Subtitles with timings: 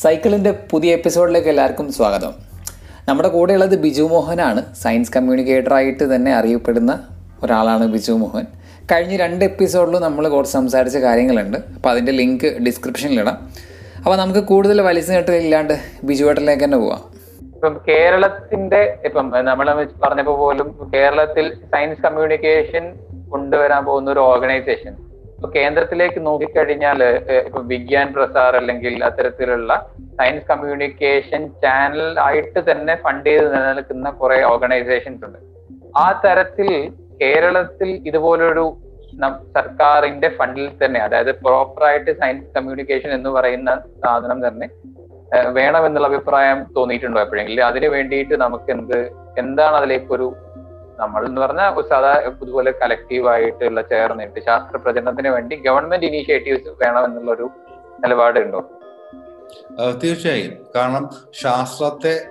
[0.00, 2.32] സൈക്കിളിന്റെ പുതിയ എപ്പിസോഡിലേക്ക് എല്ലാവർക്കും സ്വാഗതം.
[3.08, 4.74] നമ്മുടെ കൂടെയുള്ളത് ബിജു മോഹനാണ്.
[4.74, 7.08] സയൻസ് കമ്മ്യൂണിക്കേറ്ററായിട്ട് തന്നെ അറിയപ്പെടുന്ന
[7.42, 8.44] ഒരാളാണ് ബിജു മോഹൻ.
[8.92, 11.56] കഴിഞ്ഞ രണ്ട് എപ്പിസോഡിലും നമ്മൾ കുറച്ച് സംസാരിച്ച കാര്യങ്ങളുണ്ട്.
[11.74, 13.50] അപ്പോൾ അതിന്റെ ലിങ്ക് ഡിസ്ക്രിപ്ഷനിലിടാം.
[13.98, 15.12] അപ്പോൾ നമുക്ക് കൂടുതൽ വലിച്ചു
[16.04, 17.02] ബിജു ഏട്ടനിലേക്ക് തന്നെ പോവാം.
[17.54, 22.92] ഇപ്പം കേരളത്തിന്റെ ഇപ്പം നമ്മൾ പറഞ്ഞപ്പോ പോലും കേരളത്തിൽ സയൻസ് കമ്മ്യൂണിക്കേഷൻ
[23.30, 24.96] കൊണ്ടുവരാൻ പോകുന്ന ഒരു ഓർഗനൈസേഷൻ
[25.56, 27.00] കേന്ദ്രത്തിലേക്ക് നോക്കിക്കഴിഞ്ഞാൽ
[27.46, 29.72] ഇപ്പൊ വിജ്ഞാൻ പ്രസാർ അല്ലെങ്കിൽ അത്തരത്തിലുള്ള
[30.20, 35.38] സയൻസ് കമ്മ്യൂണിക്കേഷൻ ചാനൽ ആയിട്ട് തന്നെ ഫണ്ട് ചെയ്ത് നിലനിൽക്കുന്ന കുറെ ഓർഗനൈസേഷൻസ് ഉണ്ട്.
[36.04, 36.70] ആ തരത്തിൽ
[37.22, 38.64] കേരളത്തിൽ ഇതുപോലൊരു
[39.56, 43.70] സർക്കാരിന്റെ ഫണ്ടിൽ തന്നെ അതായത് പ്രോപ്പറായിട്ട് സയൻസ് കമ്മ്യൂണിക്കേഷൻ എന്ന് പറയുന്ന
[44.04, 44.68] സാധനം തന്നെ
[45.56, 47.66] വേണമെന്നുള്ള അഭിപ്രായം തോന്നിയിട്ടുണ്ടോ എപ്പോഴെങ്കിലും.
[47.66, 48.98] അതിനു വേണ്ടിയിട്ട് നമുക്ക് എന്ത്
[49.42, 50.26] എന്താണ് അതിലേക്ക് ഒരു
[50.98, 57.50] നമ്മൾ എന്ന് പറഞ്ഞാൽ സാധാ ഇതുപോലെ കലക്റ്റീവായിട്ടുള്ള ചേർന്നിട്ട് ശാസ്ത്ര പ്രചരണത്തിന് വേണ്ടി ഗവൺമെന്റ് ഇനീഷ്യേറ്റീവ്സ് വേണമെന്നുള്ളൊരു
[58.04, 58.70] നിലപാടുണ്ടോ?
[59.80, 60.66] ആ, തീർച്ചയായും.
[60.74, 62.26] കാരണം ശാസ്ത്രത്തെ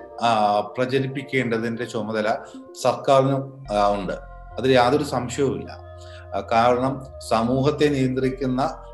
[0.76, 2.36] പ്രചരിപ്പിക്കേണ്ടതിന്റെ ചുമതല
[2.82, 3.64] സർക്കാരിനും
[3.94, 4.12] ഉണ്ട്.
[4.58, 5.78] അതിൽ യാതൊരു സംശയവുമില്ല.
[6.52, 8.84] കാരണം സമൂഹത്തെ നിയന്ത്രിക്കുന്ന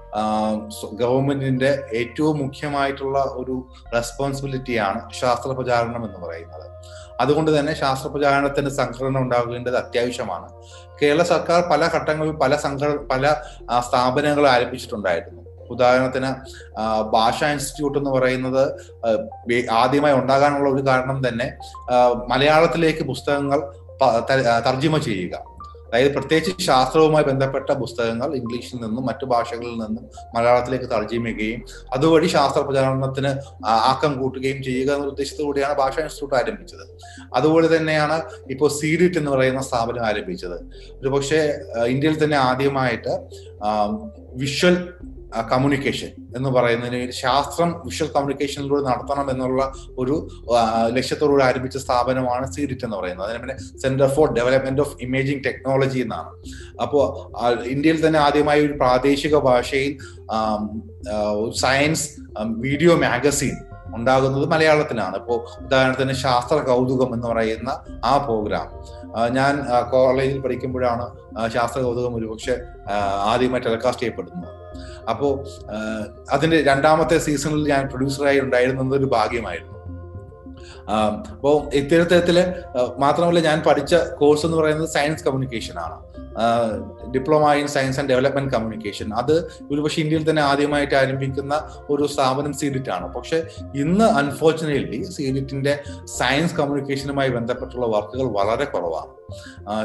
[1.00, 1.70] ഗവൺമെന്റിന്റെ
[2.00, 3.56] ഏറ്റവും മുഖ്യമായിട്ടുള്ള ഒരു
[3.94, 6.66] റെസ്പോൺസിബിലിറ്റിയാണ് ശാസ്ത്ര പ്രചാരണം എന്ന് പറയുന്നത്.
[7.20, 10.48] അതുകൊണ്ട് തന്നെ ശാസ്ത്ര പ്രചാരണത്തിന് സംഘടന ഉണ്ടാകേണ്ടത് അത്യാവശ്യമാണ്.
[11.00, 13.34] കേരള സർക്കാർ പല ഘട്ടങ്ങളിൽ പല സംഘ പല
[13.88, 15.42] സ്ഥാപനങ്ങൾ ആരംഭിച്ചിട്ടുണ്ടായിരുന്നു.
[15.74, 16.30] ഉദാഹരണത്തിന്
[17.12, 18.62] ഭാഷാ ഇൻസ്റ്റിറ്റ്യൂട്ട് എന്ന് പറയുന്നത്
[19.70, 21.46] ആദ്യമായി ഉണ്ടാകാനുള്ള ഒരു കാരണം തന്നെ
[22.32, 23.60] മലയാളത്തിലേക്ക് പുസ്തകങ്ങൾ
[24.66, 25.57] തർജിമ ചെയ്യുക.
[25.88, 31.60] അതായത് പ്രത്യേകിച്ച് ശാസ്ത്രവുമായി ബന്ധപ്പെട്ട പുസ്തകങ്ങൾ ഇംഗ്ലീഷിൽ നിന്നും മറ്റു ഭാഷകളിൽ നിന്നും മലയാളത്തിലേക്ക് തർജിമിക്കുകയും
[31.94, 33.30] അതുവഴി ശാസ്ത്ര പ്രചാരണത്തിന്
[33.66, 36.84] ആക്കം കൂട്ടുകയും ചെയ്യുക എന്ന ഉദ്ദേശത്തോടെയാണ് ഭാഷാ ഇൻസ്റ്റിറ്റ്യൂട്ട് ആരംഭിച്ചത്.
[37.34, 40.58] അതുപോലെ തന്നെയാണ് ഇപ്പോൾ സീഡിറ്റ് എന്ന് പറയുന്ന സ്ഥാപനം ആരംഭിച്ചത്.
[41.00, 41.40] ഒരു പക്ഷേ
[41.86, 43.14] ഇന്ത്യയിൽ തന്നെ ആദ്യമായിട്ട്
[44.34, 44.76] വിഷ്വൽ
[45.52, 49.62] കമ്മ്യൂണിക്കേഷൻ എന്ന് പറയുന്നതിന് ശാസ്ത്രം വിഷ്വൽ കമ്മ്യൂണിക്കേഷനിലൂടെ നടത്തണം എന്നുള്ള
[49.98, 50.16] ഒരു
[50.96, 53.26] ലക്ഷ്യത്തോടുകൂടി ആരംഭിച്ച സ്ഥാപനമാണ് സീഡിറ്റ് എന്ന് പറയുന്നത്.
[53.28, 56.30] അതിന് പിന്നെ centre for development of imaging technology എന്നാണ്.
[56.84, 57.04] അപ്പോൾ
[57.74, 59.94] ഇന്ത്യയിൽ തന്നെ ആദ്യമായി ഒരു പ്രാദേശിക ഭാഷയിൽ
[61.64, 62.06] സയൻസ്
[62.66, 63.56] വീഡിയോ മാഗസീൻ
[63.96, 67.70] ഉണ്ടാകുന്നത് മലയാളത്തിലാണ് ഇപ്പോൾ ഉദാഹരണത്തിന് ശാസ്ത്ര കൗതുകം എന്ന് പറയുന്ന
[68.04, 68.66] ആ പ്രോഗ്രാം
[69.36, 69.52] ഞാൻ
[69.90, 71.06] കോളേജിൽ പഠിക്കുമ്പോഴാണ്
[71.54, 72.54] ശാസ്ത്ര കൗതുകം ഒരുപക്ഷെ
[73.32, 74.54] ആദ്യമായി ടെലികാസ്റ്റ് ചെയ്യപ്പെടുന്നത്.
[75.08, 75.32] അപ്പോൾ
[76.30, 79.74] അതിന്റെ രണ്ടാമത്തെ സീസണിൽ ഞാൻ പ്രൊഡ്യൂസറായി ഉണ്ടായിരുന്നത് ഒരു ഭാഗ്യമായിരുന്നു.
[81.32, 82.54] അപ്പോൾ ഇത്തരത്തിൽ
[82.98, 86.07] മാത്രമല്ല ഞാൻ പഠിച്ച കോഴ്സ് എന്ന് പറയുന്നത് സയൻസ് കമ്മ്യൂണിക്കേഷൻ ആണ്.
[87.14, 89.34] Diploma in science and development communication അത്
[89.70, 91.54] ഒരുപക്ഷെ ഇന്ത്യയിൽ തന്നെ ആദ്യമായിട്ട് ആരംഭിക്കുന്ന
[91.90, 93.06] ഒരു സ്ഥാപനം സീഡിറ്റ് ആണ്?
[93.16, 93.38] പക്ഷെ
[93.82, 95.74] ഇന്ന് അൺഫോർച്ചുനേറ്റ്ലി സീഡിറ്റിന്റെ
[96.18, 99.12] സയൻസ് കമ്മ്യൂണിക്കേഷനുമായി ബന്ധപ്പെട്ടുള്ള വർക്കുകൾ വളരെ കുറവാണ്.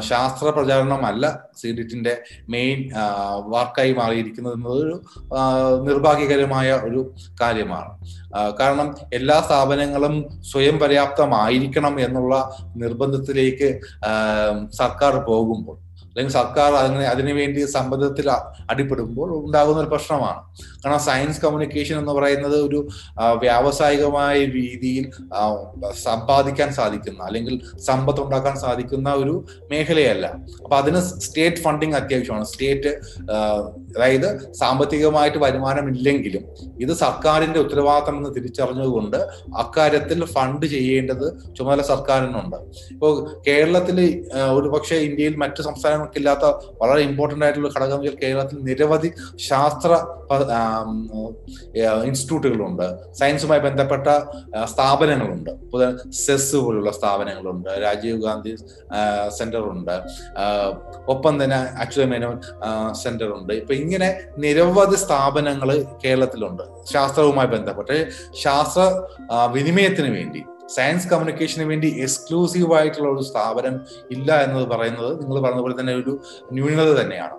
[0.00, 1.24] ശാസ്ത്ര പ്രചാരണമല്ല
[1.60, 2.12] സീഡിറ്റിന്റെ
[2.54, 2.78] മെയിൻ
[3.54, 4.94] വർക്കായി മാറിയിരിക്കുന്നത് എന്നതൊരു
[5.88, 7.00] നിർഭാഗ്യകരമായ ഒരു
[7.42, 7.92] കാര്യമാണ്.
[8.60, 8.88] കാരണം
[9.18, 10.14] എല്ലാ സ്ഥാപനങ്ങളും
[10.52, 12.34] സ്വയം പര്യാപ്തമായിരിക്കണം എന്നുള്ള
[12.76, 13.70] നിർബന്ധത്തിലേക്ക്
[14.80, 15.78] സർക്കാർ പോകുമ്പോൾ
[16.14, 18.26] അല്ലെങ്കിൽ സർക്കാർ അങ്ങനെ അതിനുവേണ്ടി സമ്മതത്തിൽ
[18.72, 20.40] അടിപ്പെടുമ്പോൾ ഉണ്ടാകുന്ന ഒരു പ്രശ്നമാണ്.
[20.82, 22.80] കാരണം സയൻസ് കമ്മ്യൂണിക്കേഷൻ എന്ന് പറയുന്നത് ഒരു
[23.44, 25.04] വ്യാവസായികമായ രീതിയിൽ
[26.06, 27.56] സമ്പാദിക്കാൻ സാധിക്കുന്ന അല്ലെങ്കിൽ
[27.88, 29.34] സമ്പത്ത് ഉണ്ടാക്കാൻ സാധിക്കുന്ന ഒരു
[29.72, 30.26] മേഖലയല്ല.
[30.64, 32.46] അപ്പൊ അതിന് സ്റ്റേറ്റ് ഫണ്ടിങ് അത്യാവശ്യമാണ്.
[32.52, 32.92] സ്റ്റേറ്റ്
[33.96, 34.28] അതായത്
[34.62, 36.44] സാമ്പത്തികമായിട്ട് വരുമാനമില്ലെങ്കിലും
[36.84, 39.18] ഇത് സർക്കാരിന്റെ ഉത്തരവാദിത്തം എന്ന് തിരിച്ചറിഞ്ഞുകൊണ്ട്
[39.64, 41.26] അക്കാര്യത്തിൽ ഫണ്ട് ചെയ്യേണ്ടത്
[41.56, 42.56] ചുമതല സർക്കാരിനുണ്ട്.
[42.94, 43.12] ഇപ്പോൾ
[43.48, 43.98] കേരളത്തിൽ
[44.58, 45.62] ഒരു പക്ഷേ ഇന്ത്യയിൽ മറ്റു
[46.04, 46.44] സംസ്ഥാനങ്ങൾക്കില്ലാത്ത
[46.80, 49.10] വളരെ ഇമ്പോർട്ടന്റ് ആയിട്ടുള്ള ഘടകം കേരളത്തിൽ നിരവധി
[49.48, 49.90] ശാസ്ത്ര
[52.08, 52.86] ഇൻസ്റ്റിറ്റ്യൂട്ടുകളുണ്ട്.
[53.18, 54.08] സയൻസുമായി ബന്ധപ്പെട്ട
[54.72, 55.50] സ്ഥാപനങ്ങളുണ്ട്.
[56.24, 57.70] സെസ് പോലുള്ള സ്ഥാപനങ്ങളുണ്ട്.
[57.84, 58.52] രാജീവ് ഗാന്ധി
[59.38, 59.96] സെന്റർ ഉണ്ട്
[61.14, 62.36] ഒപ്പം തന്നെ അച്യുത മേനോൻ
[63.02, 64.08] സെന്റർ ഉണ്ട് ഇപ്പൊ ഇങ്ങനെ
[64.44, 65.70] നിരവധി സ്ഥാപനങ്ങൾ
[66.04, 66.64] കേരളത്തിലുണ്ട്.
[66.92, 67.96] ശാസ്ത്രവുമായി ബന്ധപ്പെട്ട്
[68.44, 68.82] ശാസ്ത്ര
[69.56, 70.42] വിനിമയത്തിന് വേണ്ടി.
[70.68, 73.80] സയൻസ് കമ്മ്യൂണിക്കേഷന് വേണ്ടി എക്സ്ക്ലൂസീവ് ആയിട്ടുള്ള ഒരു സ്ഥാപനം
[74.10, 76.20] ഇല്ല എന്നത് പറയുന്നത് നിങ്ങൾ പറഞ്ഞ പോലെ തന്നെ ഒരു
[76.52, 77.36] ന്യൂനത തന്നെയാണ്.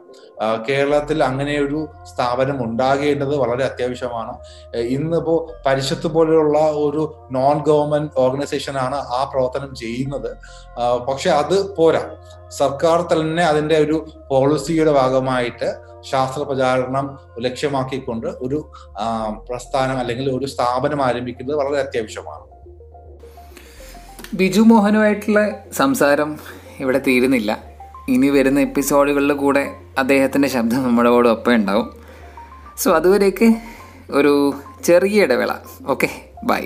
[0.70, 4.34] കേരളത്തിൽ അങ്ങനെ ഒരു സ്ഥാപനം ഉണ്ടാകേണ്ടത് വളരെ അത്യാവശ്യമാണ്.
[4.76, 10.38] ഇന്നിപ്പോ പരിഷത്ത് പോലെയുള്ള ഒരു നോൺ ഗവൺമെന്റ് ഓർഗനൈസേഷൻ ആണ് ആ പ്രവർത്തനം ചെയ്യുന്നത്.
[11.10, 12.04] പക്ഷെ അത് പോരാ.
[12.50, 15.76] സർക്കാർ തന്നെ അതിന്റെ ഒരു പോളിസിയുടെ ഭാഗമായിട്ട്
[16.12, 18.72] ശാസ്ത്ര പ്രചാരണം ലക്ഷ്യമാക്കിക്കൊണ്ട് ഒരു
[19.50, 22.55] പ്രസ്ഥാനം അല്ലെങ്കിൽ ഒരു സ്ഥാപനം ആരംഭിക്കുന്നത് വളരെ അത്യാവശ്യമാണ്.
[24.40, 25.40] ബിജു മോഹനുമായിട്ടുള്ള
[25.74, 26.30] സംസാരം
[26.80, 27.52] ഇവിടെ തീരുന്നില്ല.
[28.10, 29.64] ഇനി വരുന്ന എപ്പിസോഡുകളിൽ കൂടെ
[29.98, 31.88] അദ്ദേഹത്തിന്റെ ശബ്ദം നമ്മുടെ കൂടെ ഒപ്പം ഉണ്ടാവും.
[32.78, 33.48] സോ അതുവരേക്ക്
[34.12, 34.54] ഒരു
[34.84, 35.52] ചെറിയ ഇടവേള.
[35.88, 36.10] Okay
[36.44, 36.64] bye